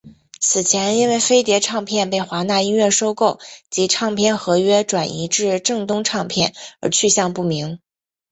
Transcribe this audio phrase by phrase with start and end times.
[0.39, 7.79] 此前因为飞碟唱片被华纳音乐收购及唱片合约转移至正东唱片而去向不明。